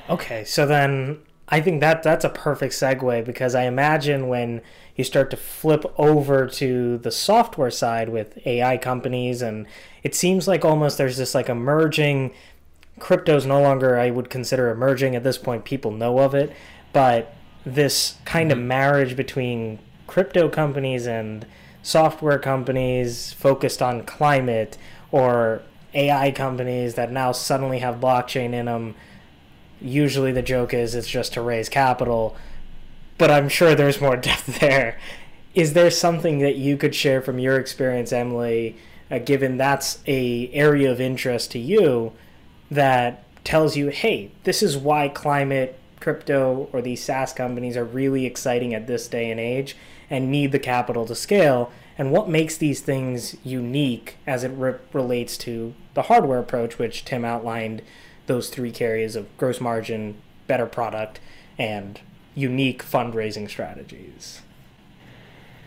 [0.10, 1.19] Okay, so then
[1.50, 4.62] I think that that's a perfect segue because I imagine when
[4.96, 9.68] you start to flip over to the software side with AI companies, and
[10.04, 12.34] it seems like almost there's this like emerging
[13.00, 15.66] crypto's no longer I would consider emerging at this point.
[15.66, 16.54] People know of it,
[16.94, 18.68] but this kind of mm-hmm.
[18.68, 21.46] marriage between crypto companies and
[21.82, 24.78] software companies focused on climate
[25.12, 25.62] or
[25.94, 28.96] AI companies that now suddenly have blockchain in them.
[29.82, 32.36] Usually the joke is it's just to raise capital,
[33.17, 34.99] but I'm sure there's more depth there.
[35.54, 38.78] Is there something that you could share from your experience, Emily,
[39.10, 42.12] uh, given that's a area of interest to you
[42.69, 48.25] that tells you, hey, this is why climate, crypto, or these SaaS companies are really
[48.25, 49.75] exciting at this day and age?
[50.10, 54.75] and need the capital to scale and what makes these things unique as it re-
[54.93, 57.82] relates to the hardware approach which tim outlined
[58.28, 60.15] those three areas of gross margin
[60.47, 61.19] better product
[61.58, 61.99] and
[62.36, 64.41] unique fundraising strategies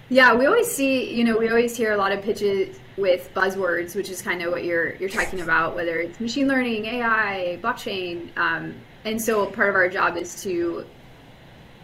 [0.09, 3.95] yeah we always see you know we always hear a lot of pitches with buzzwords
[3.95, 8.29] which is kind of what you're you're talking about whether it's machine learning ai blockchain
[8.37, 10.85] um, and so part of our job is to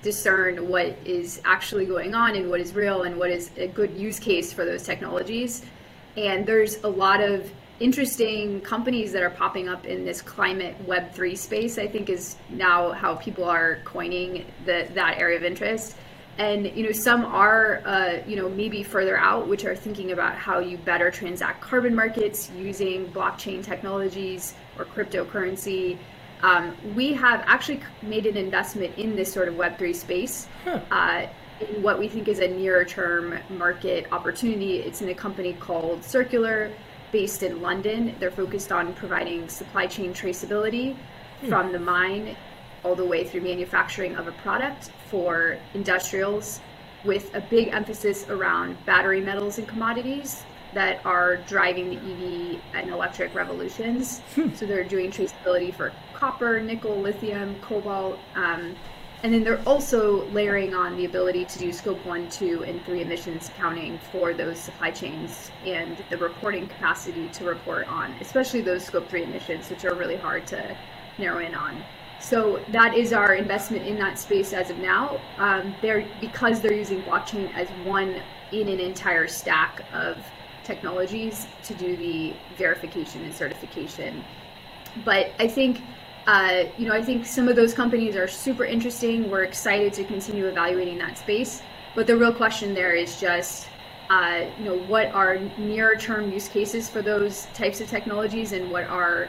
[0.05, 3.90] discern what is actually going on and what is real and what is a good
[3.97, 5.64] use case for those technologies.
[6.16, 11.37] And there's a lot of interesting companies that are popping up in this climate web3
[11.37, 15.97] space i think is now how people are coining the, that area of interest
[16.39, 20.37] and you know some are uh, you know maybe further out which are thinking about
[20.37, 25.99] how you better transact carbon markets using blockchain technologies or cryptocurrency
[26.45, 30.47] um, we have actually made an investment in this sort of Web3 space.
[30.65, 30.81] Huh.
[30.91, 31.27] Uh,
[31.61, 34.81] in what we think is a nearer term market opportunity.
[34.81, 36.73] It's in a company called Circulor,
[37.14, 38.12] based in London.
[38.18, 40.96] They're focused on providing supply chain traceability
[41.40, 41.48] hmm.
[41.48, 42.37] from the mine
[42.83, 46.61] all the way through manufacturing of a product for industrials
[47.05, 50.42] with a big emphasis around battery metals and commodities
[50.74, 54.18] that are driving the EV and electric revolutions.
[54.35, 54.53] Hmm.
[54.53, 58.18] So they're doing traceability for copper, nickel, lithium, cobalt.
[58.35, 58.74] Um,
[59.25, 63.01] and then they're also layering on the ability to do scope one, two, and three
[63.01, 68.85] emissions accounting for those supply chains and the reporting capacity to report on, especially those
[68.85, 70.77] scope three emissions, which are really hard to
[71.17, 71.83] narrow in on.
[72.21, 75.19] So that is our investment in that space as of now.
[75.39, 78.21] Um, they're because they're using blockchain as one
[78.53, 80.19] in an entire stack of
[80.65, 84.23] technologies to do the verification and certification.
[85.03, 85.81] But I think,
[86.27, 89.31] uh, you know, I think some of those companies are super interesting.
[89.31, 91.63] We're excited to continue evaluating that space.
[91.95, 93.69] But the real question there is just,
[94.11, 98.85] uh, you know, what are near-term use cases for those types of technologies, and what
[98.85, 99.29] are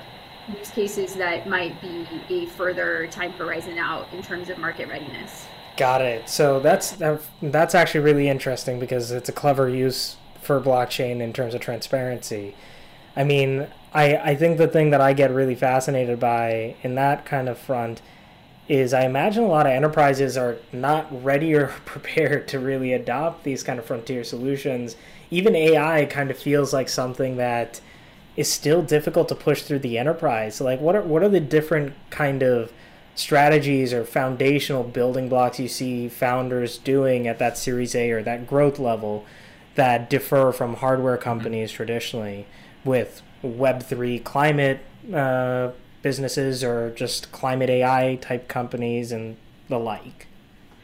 [0.57, 5.45] use cases that might be a further time horizon out in terms of market readiness.
[5.77, 6.29] Got it.
[6.29, 6.95] So that's
[7.41, 12.55] that's actually really interesting because it's a clever use for blockchain in terms of transparency.
[13.15, 17.25] I mean, I I think the thing that I get really fascinated by in that
[17.25, 18.01] kind of front
[18.67, 23.43] is I imagine a lot of enterprises are not ready or prepared to really adopt
[23.43, 24.95] these kind of frontier solutions.
[25.31, 27.79] Even AI kind of feels like something that
[28.35, 30.59] is still difficult to push through the enterprise.
[30.59, 32.71] Like what are what are the different kind of
[33.15, 38.45] strategies or foundational building blocks you see founders doing at that series A or that
[38.45, 39.25] growth level
[39.75, 42.45] that differ from hardware companies traditionally
[42.83, 44.79] with web3 climate
[45.13, 49.37] uh, businesses or just climate AI type companies and
[49.69, 50.27] the like.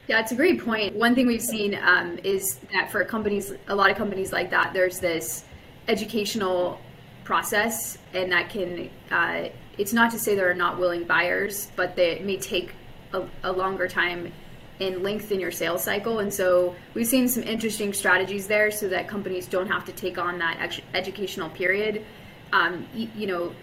[0.08, 0.96] Yeah, it's a great point.
[0.96, 4.74] One thing we've seen um, is that for companies, a lot of companies like that,
[4.74, 5.46] there's this
[5.88, 6.80] educational
[7.24, 8.90] process, and that can.
[9.10, 12.74] Uh, it's not to say there are not willing buyers, but they may take
[13.14, 14.34] a, a longer time
[14.80, 16.20] and lengthen your sales cycle.
[16.20, 20.18] And so we've seen some interesting strategies there, so that companies don't have to take
[20.18, 22.04] on that educational period.
[22.54, 23.54] Um, you, you know,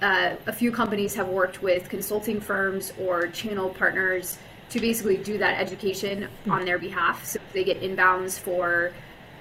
[0.00, 4.38] uh, a few companies have worked with consulting firms or channel partners
[4.70, 7.24] to basically do that education on their behalf.
[7.24, 8.92] So if they get inbounds for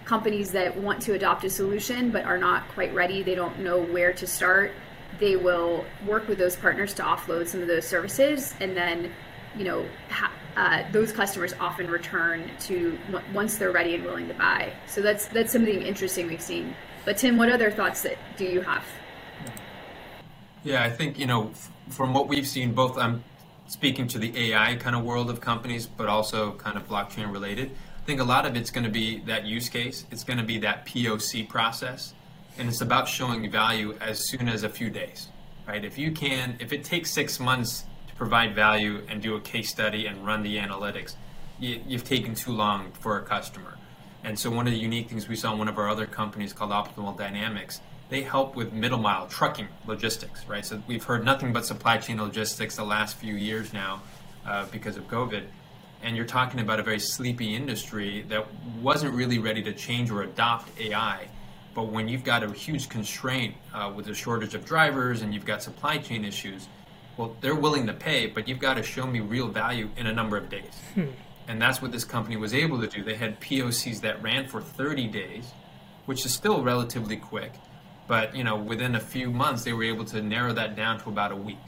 [0.03, 3.81] companies that want to adopt a solution but are not quite ready, they don't know
[3.81, 4.73] where to start.
[5.19, 9.11] They will work with those partners to offload some of those services, and then,
[9.55, 12.97] you know, ha- uh, those customers often return to
[13.33, 14.73] once they're ready and willing to buy.
[14.87, 16.75] So that's that's something interesting we've seen.
[17.03, 18.83] But Tim, what other thoughts that do you have?
[20.63, 21.51] Yeah, I think, you know,
[21.89, 23.23] from what we've seen, both I'm
[23.67, 27.71] speaking to the AI kind of world of companies, but also kind of blockchain related.
[28.01, 30.05] I think a lot of it's going to be that use case.
[30.11, 32.13] It's going to be that POC process.
[32.57, 35.29] And it's about showing value as soon as a few days,
[35.67, 35.83] right?
[35.83, 39.69] If you can, if it takes six months to provide value and do a case
[39.69, 41.15] study and run the analytics,
[41.59, 43.77] you, you've taken too long for a customer.
[44.23, 46.53] And so one of the unique things we saw in one of our other companies
[46.53, 47.81] called Optimal Dynamics
[48.11, 50.65] they help with middle mile trucking logistics, right?
[50.65, 54.01] So we've heard nothing but supply chain logistics the last few years now
[54.45, 55.45] uh, because of COVID.
[56.03, 58.45] And you're talking about a very sleepy industry that
[58.81, 61.29] wasn't really ready to change or adopt AI.
[61.73, 65.45] But when you've got a huge constraint uh, with a shortage of drivers and you've
[65.45, 66.67] got supply chain issues,
[67.15, 70.13] well, they're willing to pay, but you've got to show me real value in a
[70.13, 70.81] number of days.
[70.95, 71.05] Hmm.
[71.51, 73.03] And that's what this company was able to do.
[73.03, 75.51] They had POCs that ran for 30 days,
[76.05, 77.51] which is still relatively quick
[78.11, 81.07] but you know, within a few months, they were able to narrow that down to
[81.07, 81.63] about a week.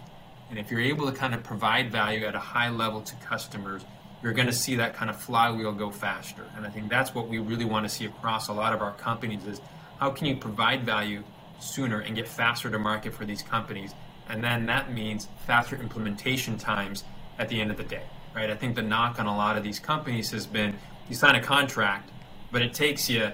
[0.49, 3.85] And if you're able to kind of provide value at a high level to customers,
[4.21, 6.45] you're going to see that kind of flywheel go faster.
[6.57, 8.91] And I think that's what we really want to see across a lot of our
[8.91, 9.61] companies is
[9.99, 11.23] how can you provide value
[11.59, 13.93] sooner and get faster to market for these companies?
[14.27, 17.05] And then that means faster implementation times
[17.39, 18.03] at the end of the day,
[18.35, 18.49] right?
[18.49, 20.75] I think the knock on a lot of these companies has been
[21.09, 22.09] you sign a contract,
[22.51, 23.31] but it takes you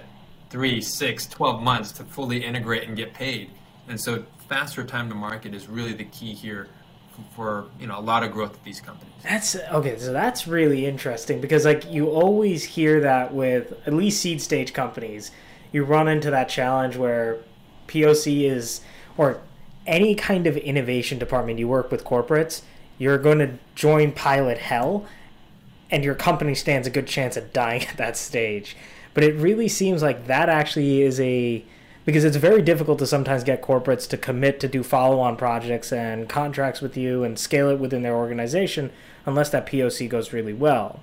[0.50, 3.50] three, six, 12 months to fully integrate and get paid.
[3.88, 6.68] And so faster time to market is really the key here
[7.34, 9.12] for you know a lot of growth of these companies.
[9.22, 9.98] That's okay.
[9.98, 14.72] So that's really interesting because like you always hear that with at least seed stage
[14.72, 15.30] companies,
[15.72, 17.38] you run into that challenge where
[17.88, 18.80] POC is
[19.16, 19.40] or
[19.86, 22.62] any kind of innovation department you work with corporates,
[23.00, 25.06] you're going to join pilot hell,
[25.90, 28.76] and your company stands a good chance of dying at that stage.
[29.14, 31.64] But it really seems like that actually is a
[32.04, 36.28] because it's very difficult to sometimes get corporates to commit to do follow-on projects and
[36.28, 38.90] contracts with you and scale it within their organization
[39.26, 41.00] unless that POC goes really well.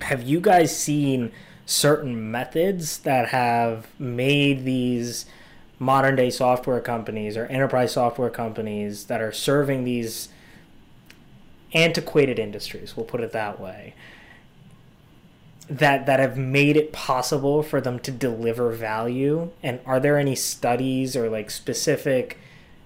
[0.00, 1.30] Have you guys seen
[1.66, 5.26] certain methods that have made these
[5.78, 10.30] modern day software companies or enterprise software companies that are serving these
[11.72, 13.94] antiquated industries, we'll put it that way,
[15.68, 19.50] that that have made it possible for them to deliver value?
[19.62, 22.38] And are there any studies or like specific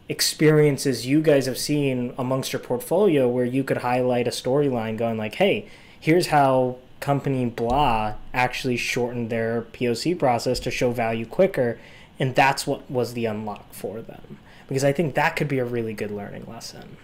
[0.09, 5.16] experiences you guys have seen amongst your portfolio where you could highlight a storyline going
[5.16, 5.66] like hey
[5.99, 11.79] here's how company blah actually shortened their POC process to show value quicker
[12.18, 14.38] and that's what was the unlock for them?
[14.69, 16.96] Because I think that could be a really good learning lesson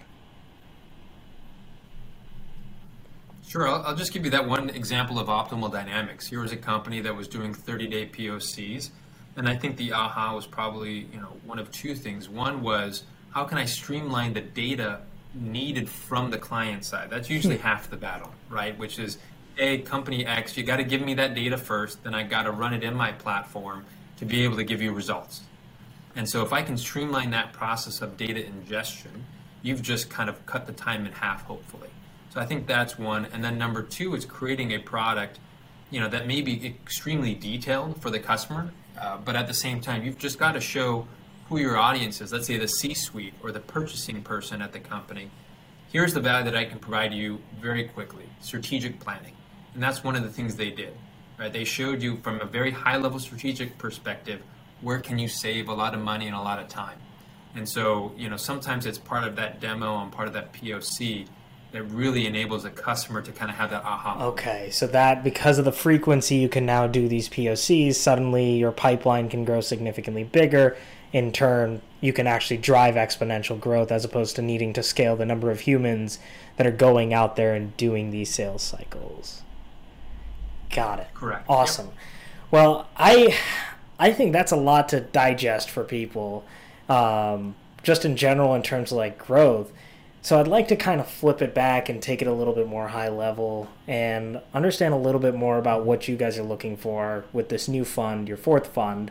[3.49, 6.27] Sure, I'll, I'll, just give you that one example of optimal dynamics.
[6.27, 8.91] Here was a company that was doing 30-day POCs,
[9.37, 12.29] and I think the aha was probably you know one of two things.
[12.29, 15.01] One was how can I streamline the data
[15.33, 17.09] needed from the client side?
[17.09, 17.63] That's usually hmm.
[17.63, 18.79] half the battle, right?
[18.79, 19.17] Which is,
[19.57, 22.53] a company X, you got to give me that data first, then I got to
[22.53, 23.85] run it in my platform
[24.19, 25.41] to be able to give you results.
[26.15, 29.25] And so if I can streamline that process of data ingestion,
[29.63, 31.88] you've just kind of cut the time in half, hopefully.
[32.39, 33.27] I think that's one.
[33.33, 35.39] And then number two is creating a product,
[35.91, 39.81] you know, that may be extremely detailed for the customer, uh, but at the same
[39.81, 41.07] time, you've just got to show
[41.49, 42.33] who your audience is.
[42.33, 45.31] Let's say the C-suite or the purchasing person at the company.
[45.91, 49.33] Here's the value that I can provide you very quickly: strategic planning,
[49.73, 50.95] and that's one of the things they did.
[51.39, 51.53] Right?
[51.53, 54.43] They showed you from a very high-level strategic perspective
[54.81, 56.99] where can you save a lot of money and a lot of time.
[57.55, 61.27] And so, you know, sometimes it's part of that demo and part of that POC
[61.73, 64.25] that really enables a customer to kind of have that aha.
[64.27, 68.73] Okay, so that because of the frequency you can now do these POCs, suddenly your
[68.73, 70.77] pipeline can grow significantly bigger.
[71.13, 75.27] In turn, you can actually drive exponential growth as opposed to needing to scale the
[75.27, 76.19] number of humans
[76.57, 79.43] that are going out there and doing these sales cycles.
[80.71, 81.09] Got it.
[81.15, 81.47] Correct.
[81.49, 81.87] Awesome.
[81.87, 81.95] Yep.
[82.51, 83.37] Well, I
[83.99, 86.45] I think that's a lot to digest for people,
[86.89, 89.73] um, just in general in terms of like growth.
[90.21, 92.67] So I'd like to kind of flip it back and take it a little bit
[92.67, 96.77] more high level and understand a little bit more about what you guys are looking
[96.77, 99.11] for with this new fund, your fourth fund,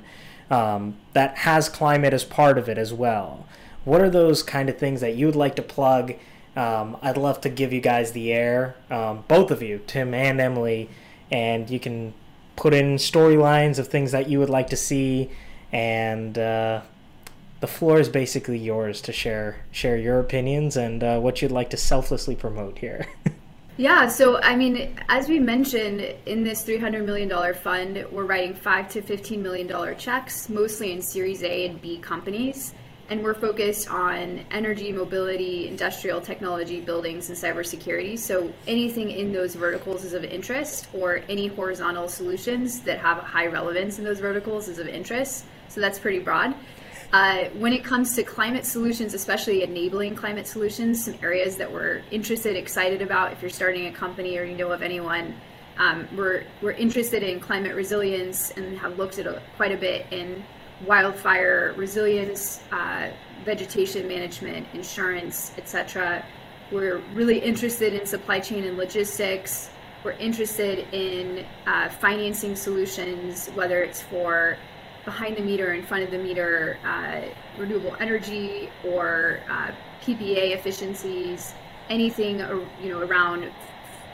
[0.51, 3.45] um, that has climate as part of it as well.
[3.85, 6.13] What are those kind of things that you would like to plug?
[6.55, 10.41] Um, I'd love to give you guys the air, um, both of you, Tim and
[10.41, 10.89] Emily,
[11.31, 12.13] and you can
[12.55, 15.29] put in storylines of things that you would like to see
[15.71, 16.81] and uh,
[17.59, 21.69] the floor is basically yours to share share your opinions and uh, what you'd like
[21.71, 23.07] to selflessly promote here.
[23.77, 28.25] yeah, so I mean, as we mentioned in this three hundred million dollar fund, we're
[28.25, 32.73] writing five to fifteen million dollar checks, mostly in Series A and B companies,
[33.09, 38.19] and we're focused on energy, mobility, industrial technology, buildings, and cybersecurity.
[38.19, 43.47] So anything in those verticals is of interest, or any horizontal solutions that have high
[43.47, 45.45] relevance in those verticals is of interest.
[45.69, 46.53] So that's pretty broad.
[47.13, 52.01] Uh, when it comes to climate solutions, especially enabling climate solutions, some areas that we're
[52.11, 55.33] interested, excited about, if you're starting a company or you know of anyone,
[55.77, 60.05] um, we're, we're interested in climate resilience and have looked at a, quite a bit
[60.11, 60.43] in
[60.85, 63.09] wildfire resilience, uh,
[63.45, 66.25] vegetation management, insurance, etc.
[66.71, 69.69] We're really interested in supply chain and logistics.
[70.03, 74.57] We're interested in uh, financing solutions, whether it's for
[75.07, 77.21] behind the meter, in front of the meter, uh,
[77.57, 79.71] renewable energy or uh,
[80.03, 81.53] PPA efficiencies,
[81.89, 82.39] anything
[82.83, 83.49] you know around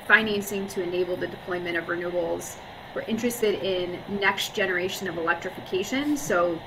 [0.07, 2.57] financing to enable the deployment of renewables.
[2.93, 6.15] We're interested in next generation of electrification.
[6.15, 6.61] So,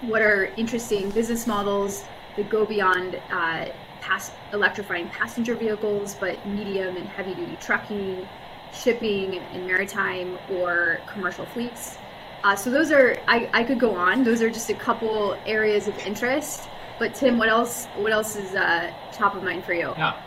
[0.00, 2.04] what are interesting business models
[2.36, 3.66] that go beyond uh,
[4.00, 8.26] pass- electrifying passenger vehicles, but medium and heavy duty trucking,
[8.74, 11.96] shipping, and maritime or commercial fleets?
[12.44, 14.24] Uh, so those are I, I could go on.
[14.24, 16.68] Those are just a couple areas of interest.
[16.98, 17.86] But Tim, what else?
[17.96, 19.92] What else is uh, top of mind for you?
[19.96, 20.20] Yeah,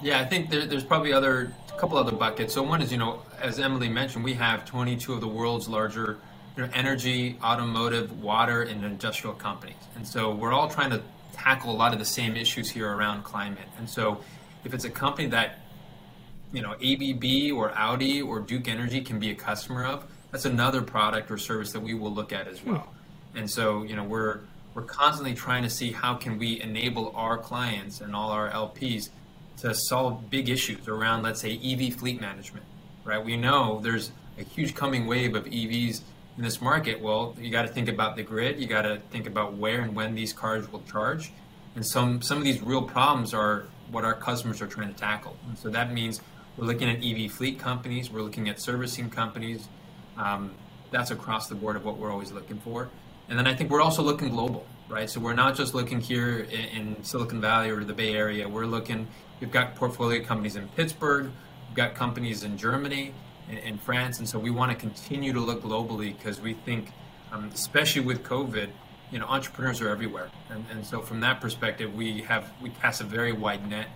[0.00, 0.20] yeah.
[0.20, 2.54] I think there, there's probably other a couple other buckets.
[2.54, 6.18] So one is you know, as Emily mentioned, we have 22 of the world's larger
[6.56, 11.02] you know, energy, automotive, water, and industrial companies, and so we're all trying to
[11.32, 13.68] tackle a lot of the same issues here around climate.
[13.76, 14.20] And so,
[14.64, 15.58] if it's a company that
[16.52, 20.82] you know ABB or Audi or Duke Energy can be a customer of, that's another
[20.82, 22.88] product or service that we will look at as well.
[23.32, 23.38] Hmm.
[23.38, 24.40] And so, you know, we're
[24.74, 29.10] we're constantly trying to see how can we enable our clients and all our LPs
[29.58, 32.66] to solve big issues around, let's say, EV fleet management.
[33.04, 33.24] Right?
[33.24, 36.00] We know there's a huge coming wave of EVs
[36.36, 37.00] in this market.
[37.00, 38.58] Well, you got to think about the grid.
[38.58, 41.30] You got to think about where and when these cars will charge.
[41.76, 45.36] And some some of these real problems are what our customers are trying to tackle.
[45.46, 46.20] And so that means
[46.56, 48.10] we're looking at EV fleet companies.
[48.10, 49.68] We're looking at servicing companies
[50.16, 50.54] um,
[50.90, 52.88] that's across the board of what we're always looking for.
[53.28, 55.08] And then I think we're also looking global, right?
[55.08, 58.48] So we're not just looking here in, in Silicon Valley or the Bay Area.
[58.48, 59.08] We're looking,
[59.40, 61.30] we've got portfolio companies in Pittsburgh,
[61.68, 63.12] we've got companies in Germany,
[63.50, 64.18] in, in France.
[64.18, 66.92] And so we want to continue to look globally because we think,
[67.32, 68.68] um, especially with COVID,
[69.10, 70.30] you know, entrepreneurs are everywhere.
[70.50, 73.88] And, and so from that perspective, we have, we cast a very wide net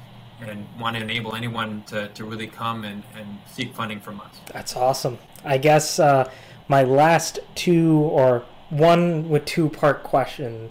[0.46, 4.40] and want to enable anyone to, to really come and, and seek funding from us.
[4.52, 5.18] That's awesome.
[5.44, 6.30] I guess uh,
[6.68, 10.70] my last two or one with two part question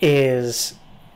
[0.00, 0.74] is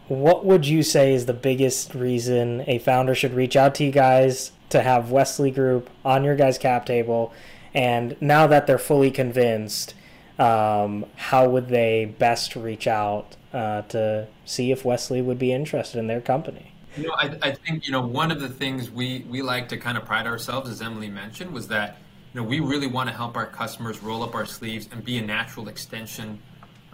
[0.08, 3.90] what would you say is the biggest reason a founder should reach out to you
[3.90, 7.32] guys to have Westly Group on your guys' cap table?
[7.74, 9.94] And now that they're fully convinced,
[10.38, 15.98] um, how would they best reach out uh, to see if Westly would be interested
[15.98, 16.72] in their company?
[16.96, 19.76] You know, I, I think you know one of the things we we like to
[19.76, 21.98] kind of pride ourselves, as Emily mentioned, was that
[22.32, 25.18] you know we really want to help our customers roll up our sleeves and be
[25.18, 26.40] a natural extension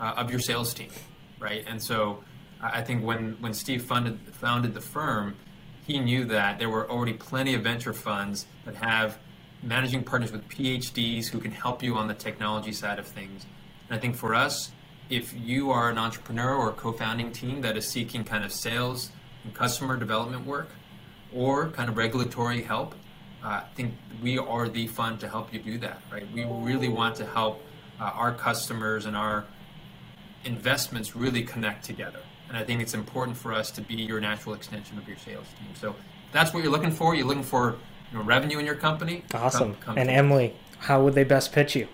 [0.00, 0.90] uh, of your sales team,
[1.38, 1.64] right?
[1.68, 2.24] And so
[2.60, 5.36] I think when when Steve funded founded the firm,
[5.86, 9.18] he knew that there were already plenty of venture funds that have
[9.62, 13.46] managing partners with PhDs who can help you on the technology side of things.
[13.88, 14.72] And I think for us,
[15.08, 19.12] if you are an entrepreneur or co-founding team that is seeking kind of sales
[19.44, 20.68] and customer development work
[21.34, 22.94] or kind of regulatory help,
[23.42, 26.26] uh, I think we are the fund to help you do that, right?
[26.32, 27.62] We really want to help
[28.00, 29.44] uh, our customers and our
[30.44, 32.20] investments really connect together.
[32.48, 35.46] And I think it's important for us to be your natural extension of your sales
[35.58, 35.68] team.
[35.74, 35.94] So
[36.32, 37.14] that's what you're looking for.
[37.14, 37.76] You're looking for
[38.12, 39.24] you know, revenue in your company.
[39.34, 39.74] Awesome.
[39.74, 41.88] Come, come and Emily, how would they best pitch you?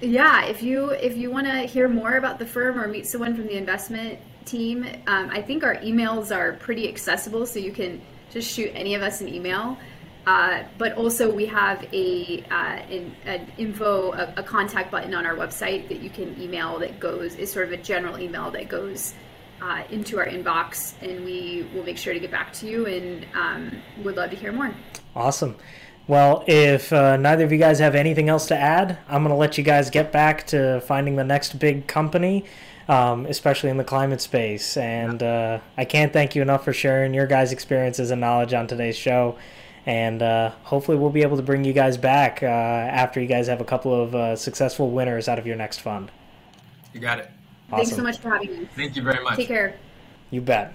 [0.00, 3.34] Yeah, if you if you want to hear more about the firm or meet someone
[3.34, 8.00] from the investment team, um, I think our emails are pretty accessible, so you can
[8.30, 9.78] just shoot any of us an email.
[10.26, 15.26] Uh, but also, we have a uh, an, an info, a, a, contact button on
[15.26, 18.66] our website that you can email that goes is sort of a general email that
[18.68, 19.12] goes
[19.60, 22.86] uh, into our inbox, and we will make sure to get back to you.
[22.86, 24.74] And um, would love to hear more.
[25.14, 25.56] Awesome.
[26.06, 29.36] Well, if uh, neither of you guys have anything else to add, I'm going to
[29.38, 32.44] let you guys get back to finding the next big company.
[32.86, 34.76] Um, especially in the climate space.
[34.76, 38.66] And uh, I can't thank you enough for sharing your guys' experiences and knowledge on
[38.66, 39.38] today's show
[39.86, 43.48] and uh, hopefully we'll be able to bring you guys back uh, after you guys
[43.48, 46.10] have a couple of uh, successful winners out of your next fund.
[46.92, 47.30] You got it.
[47.70, 47.84] Awesome.
[47.84, 48.68] Thanks so much for having me.
[48.74, 49.36] Thank you very much.
[49.36, 49.76] Take care.
[50.30, 50.74] You bet.